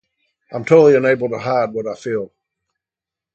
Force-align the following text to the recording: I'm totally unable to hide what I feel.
I'm 0.51 0.65
totally 0.65 0.95
unable 0.97 1.29
to 1.29 1.37
hide 1.37 1.73
what 1.73 1.85
I 1.85 1.93
feel. 1.93 2.31